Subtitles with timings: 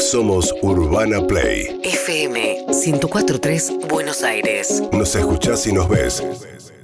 [0.00, 1.78] Somos Urbana Play.
[1.84, 4.82] FM 1043 Buenos Aires.
[4.92, 6.22] Nos escuchás y nos ves.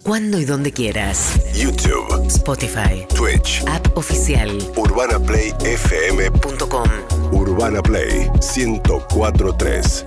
[0.03, 1.32] Cuando y donde quieras.
[1.54, 3.06] YouTube, Spotify.
[3.14, 4.56] Twitch, App oficial.
[4.76, 6.68] UrbanaPlayFM.com.
[6.68, 6.88] .com.
[7.32, 10.05] Urbana Play 1043.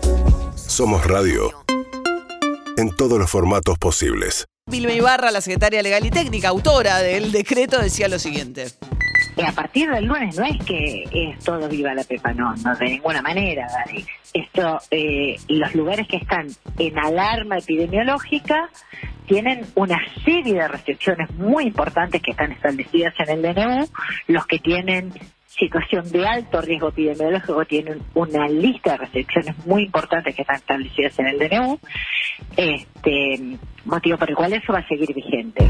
[0.55, 1.51] Somos radio
[2.77, 4.45] en todos los formatos posibles.
[4.67, 8.67] Vilma Ibarra, la secretaria legal y técnica, autora del decreto, decía lo siguiente.
[9.45, 12.85] A partir del lunes no es que es todo viva la pepa, no, no de
[12.85, 14.05] ninguna manera, Dari.
[14.33, 16.47] Esto, eh, los lugares que están
[16.77, 18.69] en alarma epidemiológica
[19.27, 23.87] tienen una serie de restricciones muy importantes que están establecidas en el DNU.
[24.27, 25.13] Los que tienen
[25.47, 31.17] situación de alto riesgo epidemiológico tienen una lista de restricciones muy importantes que están establecidas
[31.19, 31.79] en el DNU.
[32.57, 35.69] Este, motivo por el cual eso va a seguir vigente.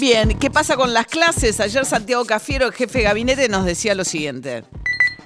[0.00, 1.60] Bien, ¿qué pasa con las clases?
[1.60, 4.64] Ayer Santiago Cafiero, el jefe de gabinete, nos decía lo siguiente.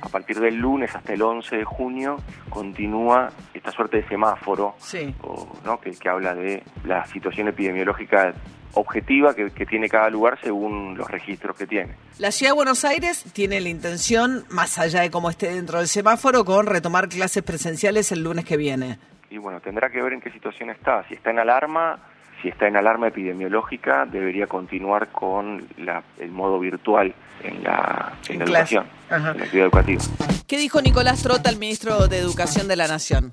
[0.00, 2.16] a partir del lunes hasta el 11 de junio
[2.50, 5.14] continúa esta suerte de semáforo Sí.
[5.22, 5.80] o, ¿no?
[5.80, 8.34] que, que habla de la situación epidemiológica
[8.74, 11.94] objetiva que, que tiene cada lugar según los registros que tiene.
[12.18, 15.88] La ciudad de Buenos Aires tiene la intención, más allá de cómo esté dentro del
[15.88, 18.98] semáforo, con retomar clases presenciales el lunes que viene.
[19.30, 21.06] Y bueno, tendrá que ver en qué situación está.
[21.08, 21.98] Si está en alarma,
[22.44, 28.34] si está en alarma epidemiológica, debería continuar con la- el modo virtual en la, en
[28.34, 29.30] En la educación, Ajá.
[29.30, 30.02] en la actividad educativa.
[30.46, 33.32] ¿Qué dijo Nicolás Trota, el ministro de Educación de la Nación?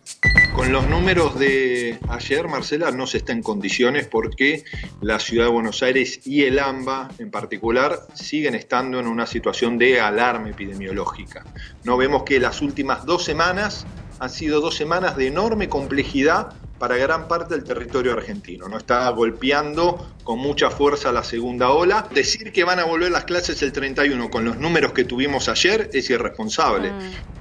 [0.56, 4.64] Con los números de ayer, Marcela, no se está en condiciones porque
[5.02, 9.78] la ciudad de Buenos Aires y el AMBA en particular siguen estando en una situación
[9.78, 11.44] de alarma epidemiológica.
[11.84, 13.86] No vemos que las últimas dos semanas
[14.20, 18.68] han sido dos semanas de enorme complejidad para gran parte del territorio argentino.
[18.68, 22.08] No está golpeando con mucha fuerza la segunda ola.
[22.12, 25.92] Decir que van a volver las clases el 31 con los números que tuvimos ayer
[25.94, 26.92] es irresponsable.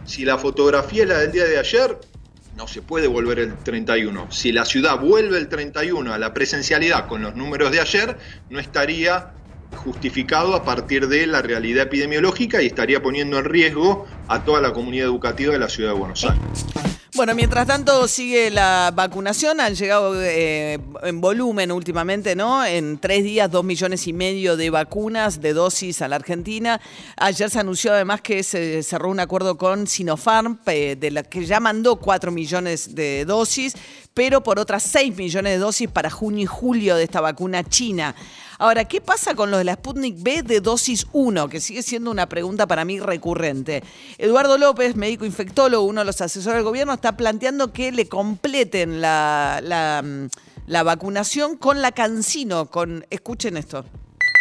[0.05, 1.97] Si la fotografía es la del día de ayer,
[2.55, 4.31] no se puede volver el 31.
[4.31, 8.19] Si la ciudad vuelve el 31 a la presencialidad con los números de ayer,
[8.51, 9.33] no estaría
[9.75, 14.75] justificado a partir de la realidad epidemiológica y estaría poniendo en riesgo a toda la
[14.75, 17.00] comunidad educativa de la ciudad de Buenos Aires.
[17.21, 22.65] Bueno, mientras tanto sigue la vacunación, han llegado eh, en volumen últimamente, ¿no?
[22.65, 26.81] En tres días, dos millones y medio de vacunas, de dosis a la Argentina.
[27.19, 31.45] Ayer se anunció además que se cerró un acuerdo con Sinopharm, eh, de la que
[31.45, 33.75] ya mandó cuatro millones de dosis,
[34.21, 38.15] pero por otras seis millones de dosis para junio y julio de esta vacuna china.
[38.59, 41.49] Ahora, ¿qué pasa con lo de la Sputnik B de dosis 1?
[41.49, 43.83] Que sigue siendo una pregunta para mí recurrente.
[44.19, 49.01] Eduardo López, médico infectólogo, uno de los asesores del gobierno, está planteando que le completen
[49.01, 52.69] la, la, mm, vacunación con la Cancino.
[53.09, 53.87] Escuchen esto.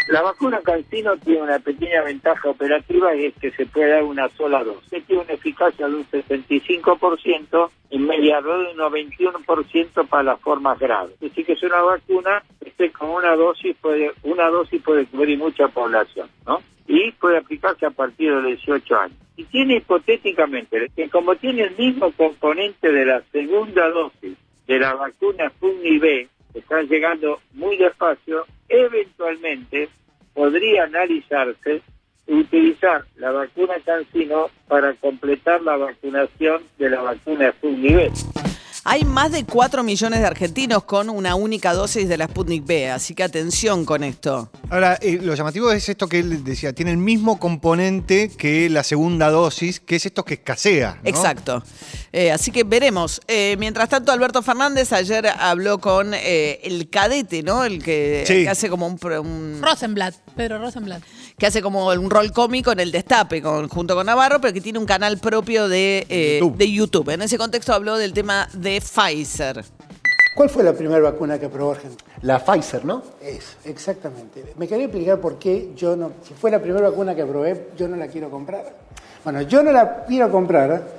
[0.10, 4.28] La vacuna Cancino tiene una pequeña ventaja operativa y es que se puede dar una
[4.30, 5.06] sola dosis.
[5.06, 11.14] Tiene una eficacia de un 65% y media de un 91% para las formas graves.
[11.14, 12.44] Es decir, que es una vacuna
[12.76, 16.60] que con una dosis puede, una dosis puede cubrir mucha población, ¿no?
[16.88, 19.18] Y puede aplicarse a partir de 18 años.
[19.38, 24.96] Y tiene hipotéticamente que como tiene el mismo componente de la segunda dosis de la
[24.96, 29.90] vacuna Sputnik B, están llegando muy despacio, eventualmente
[30.34, 31.82] podría analizarse
[32.28, 38.12] utilizar la vacuna Cancino para completar la vacunación de la vacuna Sputnik B.
[38.86, 42.90] Hay más de 4 millones de argentinos con una única dosis de la Sputnik B,
[42.90, 44.50] así que atención con esto.
[44.70, 48.84] Ahora, eh, lo llamativo es esto que él decía, tiene el mismo componente que la
[48.84, 51.00] segunda dosis, que es esto que escasea.
[51.04, 51.10] ¿no?
[51.10, 51.62] Exacto.
[52.12, 53.22] Eh, así que veremos.
[53.28, 57.64] Eh, mientras tanto, Alberto Fernández ayer habló con eh, el cadete, ¿no?
[57.64, 58.44] El que, Sí.
[58.44, 61.04] que hace como un, un- Rosenblatt, Pedro Rosenblatt.
[61.38, 64.62] que hace como un rol cómico en el Destape con, junto con Navarro, pero que
[64.62, 66.58] tiene un canal propio de, eh, YouTube.
[66.58, 67.10] de YouTube.
[67.10, 69.64] En ese contexto habló del tema de Pfizer.
[70.36, 72.04] ¿Cuál fue la primera vacuna que aprobó Argentina?
[72.22, 73.04] La Pfizer, ¿no?
[73.22, 74.54] Eso, exactamente.
[74.58, 77.88] Me quería explicar por qué yo no, si fue la primera vacuna que aprobé, yo
[77.88, 78.74] no la quiero comprar.
[79.24, 80.99] Bueno, yo no la quiero comprar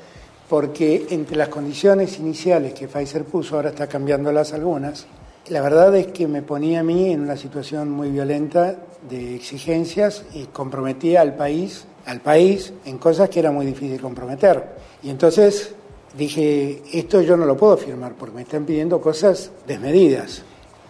[0.50, 5.06] porque entre las condiciones iniciales que Pfizer puso, ahora está cambiándolas algunas,
[5.48, 8.74] la verdad es que me ponía a mí en una situación muy violenta
[9.08, 14.70] de exigencias y comprometía al país, al país en cosas que era muy difícil comprometer.
[15.04, 15.72] Y entonces
[16.18, 20.42] dije, esto yo no lo puedo firmar porque me están pidiendo cosas desmedidas.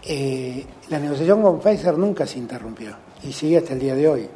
[0.06, 4.28] Eh, la negociación con Pfizer nunca se interrumpió y sigue hasta el día de hoy.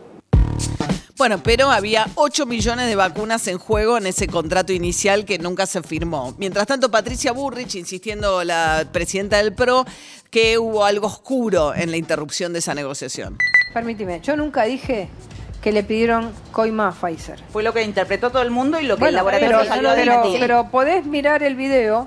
[1.16, 5.64] Bueno, pero había 8 millones de vacunas en juego en ese contrato inicial que nunca
[5.66, 6.34] se firmó.
[6.38, 9.84] Mientras tanto, Patricia Burrich, insistiendo la presidenta del PRO,
[10.31, 13.38] que hubo algo oscuro en la interrupción de esa negociación.
[13.72, 15.08] Permíteme, yo nunca dije
[15.62, 17.40] que le pidieron coima a Pfizer.
[17.52, 19.90] Fue lo que interpretó todo el mundo y lo que Bueno, el laboratorio pero, salió
[19.94, 22.06] pero- pero podés mirar el video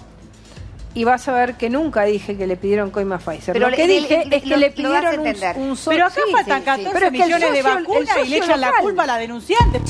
[0.97, 3.53] y vas a ver que nunca dije que le pidieron coima a Pfizer.
[3.53, 5.35] Pero lo que dije es que lo- le pidieron un,
[5.69, 7.75] un so- Pero acá sí, faltan sí, 14 Pero es que el millones de socio-
[7.75, 9.81] vacunas el y le socio echan la culpa a la denunciante.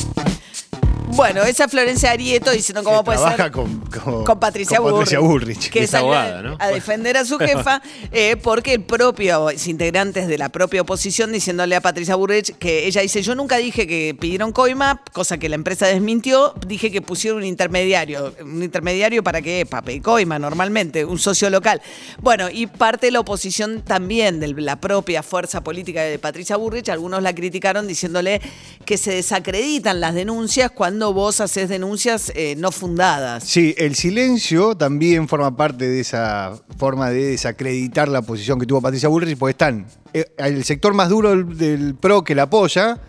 [1.17, 3.51] Bueno, esa Florencia Arieto diciendo cómo puede Trabaja ser.
[3.51, 5.69] con, con, con Patricia, con Patricia Bullrich.
[5.71, 6.55] que Es abogada, a- ¿no?
[6.59, 7.81] a defender a su jefa,
[8.11, 13.01] eh, porque el propio, integrantes de la propia oposición diciéndole a Patricia Burrich que ella
[13.01, 17.39] dice, yo nunca dije que pidieron coima, cosa que la empresa desmintió, dije que pusieron
[17.39, 21.81] un intermediario, un intermediario para qué, para pedir coima normalmente, un socio local.
[22.21, 26.89] Bueno, y parte de la oposición también, de la propia fuerza política de Patricia Burrich,
[26.89, 28.39] algunos la criticaron diciéndole
[28.85, 33.43] que se desacreditan las denuncias cuando vos haces denuncias eh, no fundadas.
[33.43, 38.81] Sí, el silencio también forma parte de esa forma de desacreditar la posición que tuvo
[38.81, 42.99] Patricia Bullrich, porque están eh, el sector más duro del, del PRO que la apoya,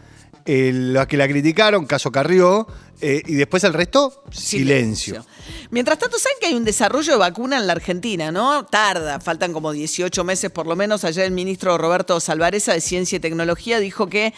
[0.45, 2.67] el- los que la criticaron, caso Carrió,
[3.01, 5.25] eh, y después el resto, silencio.
[5.71, 8.65] Mientras tanto, ¿saben que hay un desarrollo de vacuna en la Argentina, no?
[8.67, 11.05] Tarda, faltan como 18 meses por lo menos.
[11.05, 14.35] Ayer el ministro Roberto Salvareza de Ciencia y Tecnología dijo que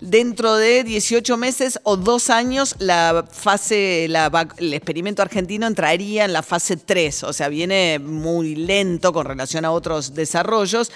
[0.00, 6.42] dentro de 18 meses o dos años la fase, el experimento argentino entraría en la
[6.42, 10.92] fase 3, o sea, viene muy lento con relación a otros desarrollos,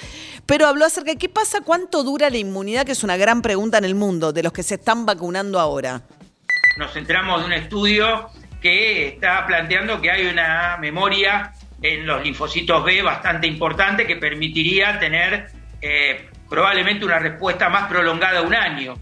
[0.46, 3.78] pero habló acerca de qué pasa, cuánto dura la inmunidad, que es una gran pregunta
[3.78, 6.02] en el mundo, de los que se están vacunando ahora.
[6.78, 8.30] nos enteramos de un estudio
[8.60, 11.52] que está planteando que hay una memoria
[11.82, 15.48] en los linfocitos B bastante importante que permitiría tener
[15.82, 18.94] eh, probablemente una respuesta más prolongada un año.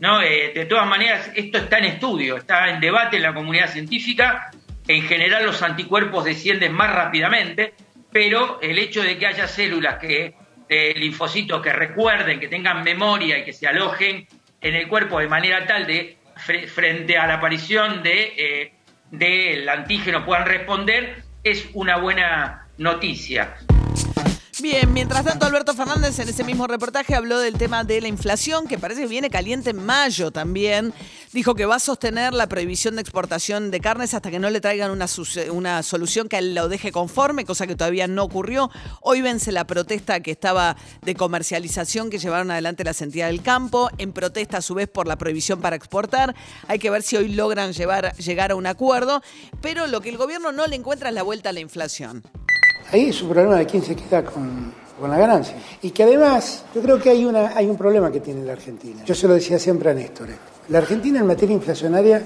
[0.00, 0.20] ¿no?
[0.20, 4.50] Eh, de todas maneras, esto está en estudio, está en debate en la comunidad científica.
[4.88, 7.74] En general los anticuerpos descienden más rápidamente,
[8.10, 10.34] pero el hecho de que haya células que,
[10.68, 14.26] de linfocitos que recuerden, que tengan memoria y que se alojen
[14.60, 18.72] en el cuerpo de manera tal de fre- frente a la aparición de, eh,
[19.12, 23.54] del antígeno puedan responder, es una buena noticia.
[24.62, 28.66] Bien, mientras tanto Alberto Fernández en ese mismo reportaje habló del tema de la inflación,
[28.66, 30.94] que parece que viene caliente en mayo también.
[31.32, 34.62] Dijo que va a sostener la prohibición de exportación de carnes hasta que no le
[34.62, 38.70] traigan una, sus- una solución que lo deje conforme, cosa que todavía no ocurrió.
[39.02, 43.90] Hoy vence la protesta que estaba de comercialización que llevaron adelante las entidades del campo,
[43.98, 46.34] en protesta a su vez por la prohibición para exportar.
[46.66, 49.20] Hay que ver si hoy logran llevar, llegar a un acuerdo,
[49.60, 52.22] pero lo que el gobierno no le encuentra es la vuelta a la inflación.
[52.92, 55.56] Ahí es un problema de quién se queda con, con la ganancia.
[55.82, 59.02] Y que además, yo creo que hay, una, hay un problema que tiene la Argentina.
[59.04, 60.30] Yo se lo decía siempre a Néstor.
[60.30, 60.42] esto.
[60.68, 62.22] La Argentina en materia inflacionaria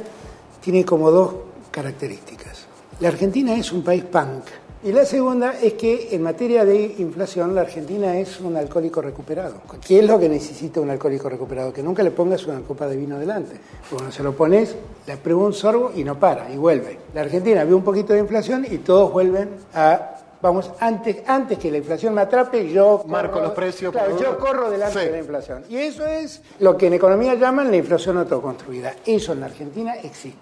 [0.62, 1.34] tiene como dos
[1.70, 2.66] características.
[3.00, 4.44] La Argentina es un país punk.
[4.82, 9.56] Y la segunda es que en materia de inflación la Argentina es un alcohólico recuperado.
[9.86, 11.70] ¿Qué es lo que necesita un alcohólico recuperado?
[11.70, 13.56] Que nunca le pongas una copa de vino delante.
[13.90, 14.74] Cuando se lo pones,
[15.06, 16.98] le prueba un sorbo y no para, y vuelve.
[17.12, 21.70] La Argentina ve un poquito de inflación y todos vuelven a Vamos, antes, antes que
[21.70, 25.04] la inflación me atrape, yo Marco corro- los precios, claro, yo corro delante Sí.
[25.06, 25.64] de la inflación.
[25.68, 28.94] Y eso es lo que en economía llaman la inflación autoconstruida.
[29.04, 30.38] Eso en la Argentina existe.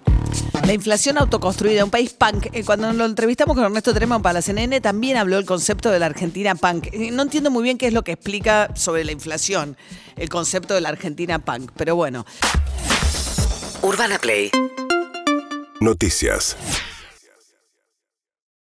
[0.65, 2.47] La inflación autoconstruida, un país punk.
[2.53, 5.99] Eh, Cuando lo entrevistamos con Ernesto Tremont para la CNN, también habló el concepto de
[5.99, 6.89] la Argentina punk.
[6.93, 9.77] Eh, No entiendo muy bien qué es lo que explica sobre la inflación,
[10.17, 12.25] el concepto de la Argentina punk, pero bueno.
[13.83, 14.51] Urbana Play
[15.81, 16.57] Noticias.